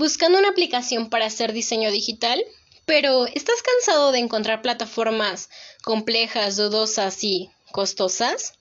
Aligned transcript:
buscando 0.00 0.38
una 0.38 0.48
aplicación 0.48 1.10
para 1.10 1.26
hacer 1.26 1.52
diseño 1.52 1.92
digital, 1.92 2.42
pero 2.86 3.26
¿estás 3.26 3.62
cansado 3.62 4.12
de 4.12 4.18
encontrar 4.18 4.62
plataformas 4.62 5.50
complejas, 5.84 6.56
dudosas 6.56 7.22
y 7.22 7.50
costosas? 7.70 8.54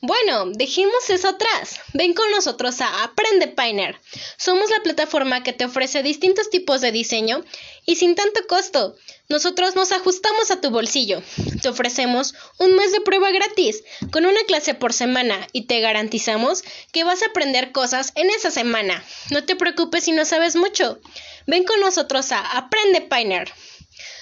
Bueno, 0.00 0.46
dejemos 0.54 1.10
eso 1.10 1.28
atrás. 1.28 1.80
Ven 1.92 2.14
con 2.14 2.30
nosotros 2.30 2.80
a 2.80 3.02
Aprende 3.02 3.48
Painter. 3.48 4.00
Somos 4.36 4.70
la 4.70 4.80
plataforma 4.84 5.42
que 5.42 5.52
te 5.52 5.64
ofrece 5.64 6.04
distintos 6.04 6.50
tipos 6.50 6.80
de 6.80 6.92
diseño 6.92 7.44
y 7.84 7.96
sin 7.96 8.14
tanto 8.14 8.46
costo. 8.46 8.94
Nosotros 9.28 9.74
nos 9.74 9.90
ajustamos 9.90 10.52
a 10.52 10.60
tu 10.60 10.70
bolsillo. 10.70 11.20
Te 11.62 11.68
ofrecemos 11.68 12.34
un 12.58 12.76
mes 12.76 12.92
de 12.92 13.00
prueba 13.00 13.32
gratis 13.32 13.82
con 14.12 14.24
una 14.24 14.42
clase 14.44 14.74
por 14.74 14.92
semana 14.92 15.48
y 15.52 15.66
te 15.66 15.80
garantizamos 15.80 16.62
que 16.92 17.02
vas 17.02 17.22
a 17.22 17.26
aprender 17.26 17.72
cosas 17.72 18.12
en 18.14 18.30
esa 18.30 18.52
semana. 18.52 19.04
No 19.30 19.44
te 19.44 19.56
preocupes 19.56 20.04
si 20.04 20.12
no 20.12 20.24
sabes 20.24 20.54
mucho. 20.54 21.00
Ven 21.48 21.64
con 21.64 21.80
nosotros 21.80 22.30
a 22.30 22.56
Aprende 22.56 23.00
Painter. 23.00 23.52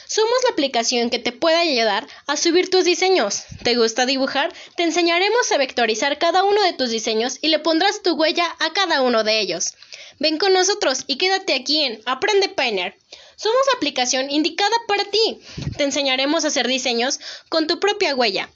Somos 0.08 0.34
la 0.44 0.50
aplicación 0.50 1.10
que 1.10 1.18
te 1.18 1.32
puede 1.32 1.56
ayudar 1.56 2.06
a 2.26 2.36
subir 2.36 2.70
tus 2.70 2.84
diseños. 2.84 3.42
¿Te 3.64 3.74
gusta 3.74 4.06
dibujar? 4.06 4.52
Te 4.76 4.84
enseñaremos 4.84 5.50
a 5.50 5.58
vectorizar 5.58 6.18
cada 6.18 6.44
uno 6.44 6.62
de 6.62 6.72
tus 6.72 6.90
diseños 6.90 7.38
y 7.42 7.48
le 7.48 7.58
pondrás 7.58 8.02
tu 8.02 8.14
huella 8.14 8.46
a 8.60 8.72
cada 8.72 9.02
uno 9.02 9.24
de 9.24 9.40
ellos. 9.40 9.74
Ven 10.18 10.38
con 10.38 10.52
nosotros 10.52 11.04
y 11.08 11.18
quédate 11.18 11.54
aquí 11.54 11.82
en 11.82 12.00
Aprende 12.06 12.48
Painter. 12.48 12.96
Somos 13.34 13.60
la 13.66 13.76
aplicación 13.76 14.30
indicada 14.30 14.76
para 14.86 15.04
ti. 15.04 15.40
Te 15.76 15.84
enseñaremos 15.84 16.44
a 16.44 16.48
hacer 16.48 16.68
diseños 16.68 17.18
con 17.48 17.66
tu 17.66 17.80
propia 17.80 18.14
huella. 18.14 18.48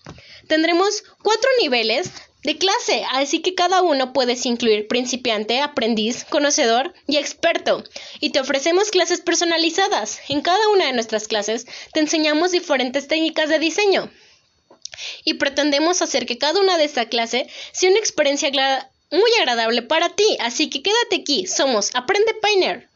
Tendremos 0.47 1.03
cuatro 1.23 1.51
niveles 1.61 2.11
de 2.43 2.57
clase, 2.57 3.05
así 3.13 3.41
que 3.41 3.55
cada 3.55 3.83
uno 3.83 4.13
puedes 4.13 4.47
incluir 4.47 4.89
principiante, 4.89 5.61
aprendiz, 5.61 6.25
conocedor 6.25 6.95
y 7.07 7.19
experto. 7.19 7.85
Y 8.21 8.31
te 8.31 8.41
ofrecemos 8.41 8.91
clases 8.91 9.21
personalizadas. 9.21 10.21
En 10.29 10.41
cada 10.41 10.69
una 10.69 10.87
de 10.87 10.93
nuestras 10.93 11.29
clases 11.29 11.67
te 11.93 12.01
enseñamos 12.01 12.51
diferentes 12.51 13.09
técnicas 13.09 13.49
de 13.49 13.59
diseño. 13.59 14.11
Y 15.25 15.35
pretendemos 15.35 16.03
hacer 16.03 16.27
que 16.27 16.39
cada 16.39 16.61
una 16.61 16.77
de 16.77 16.85
esta 16.85 17.09
clase 17.09 17.49
sea 17.73 17.91
una 17.91 17.99
experiencia 17.99 18.51
muy 19.11 19.31
agradable 19.41 19.83
para 19.83 20.11
ti, 20.11 20.37
así 20.41 20.71
que 20.71 20.83
quédate 20.83 21.17
aquí. 21.17 21.47
Somos 21.47 21.91
Aprende 21.95 22.35
Painter. 22.35 22.90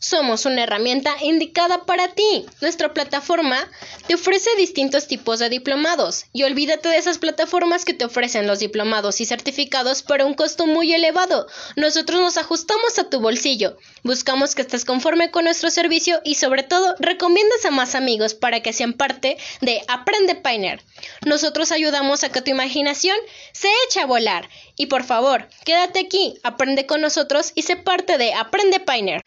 Somos 0.00 0.46
una 0.46 0.62
herramienta 0.62 1.16
indicada 1.22 1.84
para 1.84 2.14
ti. 2.14 2.46
Nuestra 2.60 2.94
plataforma 2.94 3.68
te 4.06 4.14
ofrece 4.14 4.48
distintos 4.56 5.08
tipos 5.08 5.40
de 5.40 5.48
diplomados 5.48 6.26
y 6.32 6.44
olvídate 6.44 6.88
de 6.88 6.98
esas 6.98 7.18
plataformas 7.18 7.84
que 7.84 7.94
te 7.94 8.04
ofrecen 8.04 8.46
los 8.46 8.60
diplomados 8.60 9.20
y 9.20 9.24
certificados 9.24 10.04
por 10.04 10.22
un 10.22 10.34
costo 10.34 10.68
muy 10.68 10.92
elevado. 10.92 11.48
Nosotros 11.74 12.20
nos 12.20 12.36
ajustamos 12.36 12.96
a 13.00 13.10
tu 13.10 13.18
bolsillo. 13.18 13.76
Buscamos 14.04 14.54
que 14.54 14.62
estés 14.62 14.84
conforme 14.84 15.32
con 15.32 15.42
nuestro 15.42 15.68
servicio 15.68 16.20
y 16.24 16.36
sobre 16.36 16.62
todo 16.62 16.94
recomiendas 17.00 17.64
a 17.64 17.72
más 17.72 17.96
amigos 17.96 18.34
para 18.34 18.60
que 18.60 18.72
sean 18.72 18.92
parte 18.92 19.36
de 19.62 19.82
Aprende 19.88 20.36
Painter. 20.36 20.80
Nosotros 21.26 21.72
ayudamos 21.72 22.22
a 22.22 22.30
que 22.30 22.40
tu 22.40 22.52
imaginación 22.52 23.16
se 23.52 23.68
eche 23.88 23.98
a 24.00 24.06
volar. 24.06 24.48
Y 24.76 24.86
por 24.86 25.02
favor, 25.02 25.48
quédate 25.64 25.98
aquí, 25.98 26.38
aprende 26.44 26.86
con 26.86 27.00
nosotros 27.00 27.50
y 27.56 27.62
sé 27.62 27.74
parte 27.74 28.16
de 28.16 28.32
Aprende 28.32 28.78
Painter. 28.78 29.24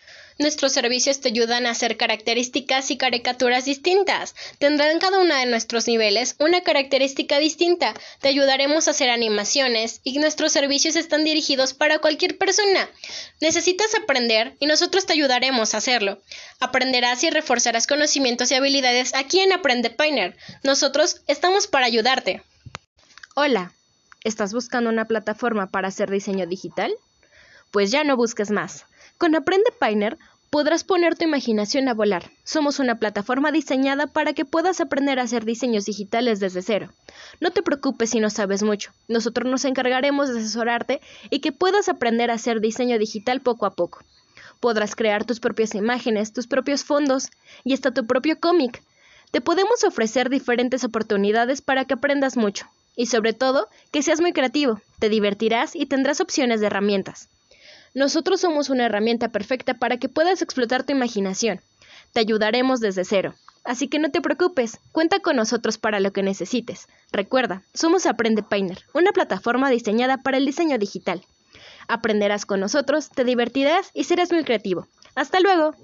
Nuestros 0.61 0.83
servicios 0.83 1.19
te 1.21 1.29
ayudan 1.29 1.65
a 1.65 1.71
hacer 1.71 1.97
características 1.97 2.91
y 2.91 2.97
caricaturas 2.97 3.65
distintas. 3.65 4.35
Tendrán 4.59 4.99
cada 4.99 5.17
uno 5.17 5.35
de 5.35 5.47
nuestros 5.47 5.87
niveles 5.87 6.35
una 6.37 6.61
característica 6.61 7.39
distinta. 7.39 7.95
Te 8.19 8.27
ayudaremos 8.27 8.87
a 8.87 8.91
hacer 8.91 9.09
animaciones 9.09 10.01
y 10.03 10.19
nuestros 10.19 10.51
servicios 10.51 10.95
están 10.95 11.23
dirigidos 11.23 11.73
para 11.73 11.97
cualquier 11.97 12.37
persona. 12.37 12.87
Necesitas 13.39 13.95
aprender 13.95 14.55
y 14.59 14.67
nosotros 14.67 15.07
te 15.07 15.13
ayudaremos 15.13 15.73
a 15.73 15.79
hacerlo. 15.79 16.21
Aprenderás 16.59 17.23
y 17.23 17.31
reforzarás 17.31 17.87
conocimientos 17.87 18.51
y 18.51 18.53
habilidades 18.53 19.15
aquí 19.15 19.39
en 19.39 19.53
Aprende 19.53 19.89
Painter. 19.89 20.37
Nosotros 20.61 21.23
estamos 21.25 21.65
para 21.65 21.87
ayudarte. 21.87 22.44
Hola, 23.33 23.73
¿estás 24.23 24.53
buscando 24.53 24.91
una 24.91 25.05
plataforma 25.05 25.71
para 25.71 25.88
hacer 25.88 26.11
diseño 26.11 26.45
digital? 26.45 26.94
Pues 27.71 27.89
ya 27.89 28.03
no 28.03 28.16
busques 28.16 28.51
más. 28.51 28.85
Con 29.17 29.35
Aprende 29.35 29.71
Painter 29.79 30.17
podrás 30.51 30.84
poner 30.84 31.16
tu 31.16 31.23
imaginación 31.23 31.88
a 31.88 31.94
volar. 31.94 32.29
Somos 32.44 32.79
una 32.79 33.00
plataforma 33.00 33.53
diseñada 33.53 34.07
para 34.07 34.34
que 34.34 34.44
puedas 34.44 34.81
aprender 34.81 35.17
a 35.17 35.23
hacer 35.23 35.45
diseños 35.45 35.85
digitales 35.85 36.41
desde 36.41 36.62
cero. 36.62 36.89
No 37.39 37.51
te 37.51 37.63
preocupes 37.63 38.09
si 38.09 38.19
no 38.19 38.29
sabes 38.29 38.62
mucho. 38.62 38.91
Nosotros 39.07 39.50
nos 39.50 39.63
encargaremos 39.63 40.28
de 40.28 40.39
asesorarte 40.39 41.00
y 41.29 41.39
que 41.39 41.53
puedas 41.53 41.88
aprender 41.88 42.29
a 42.29 42.34
hacer 42.34 42.59
diseño 42.59 43.00
digital 43.00 43.39
poco 43.39 43.66
a 43.66 43.75
poco. 43.75 44.03
Podrás 44.59 44.94
crear 44.94 45.23
tus 45.23 45.39
propias 45.39 45.73
imágenes, 45.73 46.34
tus 46.34 46.47
propios 46.47 46.83
fondos 46.83 47.29
y 47.63 47.73
hasta 47.73 47.94
tu 47.94 48.06
propio 48.06 48.38
cómic. 48.38 48.83
Te 49.31 49.39
podemos 49.39 49.85
ofrecer 49.85 50.29
diferentes 50.29 50.83
oportunidades 50.83 51.62
para 51.62 51.85
que 51.85 51.94
aprendas 51.94 52.35
mucho 52.35 52.68
y 52.97 53.06
sobre 53.06 53.31
todo 53.31 53.69
que 53.91 54.03
seas 54.03 54.19
muy 54.19 54.33
creativo, 54.33 54.81
te 55.00 55.07
divertirás 55.07 55.78
y 55.78 55.85
tendrás 55.85 56.19
opciones 56.19 56.59
de 56.59 56.68
herramientas. 56.68 57.29
Nosotros 57.94 58.41
somos 58.41 58.69
una 58.69 58.85
herramienta 58.85 59.29
perfecta 59.29 59.74
para 59.74 59.97
que 59.97 60.09
puedas 60.09 60.41
explotar 60.41 60.84
tu 60.84 60.94
imaginación. 60.94 61.62
Te 62.13 62.22
ayudaremos 62.22 62.79
desde 62.79 63.03
cero. 63.03 63.35
Así 63.63 63.88
que 63.88 64.00
no 64.00 64.09
te 64.09 64.22
preocupes, 64.22 64.79
cuenta 64.91 65.19
con 65.19 65.35
nosotros 65.35 65.78
para 65.78 66.00
lo 66.00 66.12
que 66.13 66.24
necesites. 66.24 66.88
Recuerda, 67.12 67.63
somos 67.74 68.06
Aprende 68.06 68.44
Painter, 68.44 68.80
una 68.94 69.12
plataforma 69.12 69.69
diseñada 69.69 70.18
para 70.18 70.38
el 70.38 70.46
diseño 70.46 70.78
digital. 70.78 71.22
Aprenderás 71.88 72.46
con 72.46 72.59
nosotros, 72.59 73.09
te 73.09 73.24
divertirás 73.24 73.91
y 73.94 74.06
serás 74.06 74.31
muy 74.31 74.44
creativo. 74.44 74.88
¡Hasta 75.13 75.40
luego! 75.40 75.75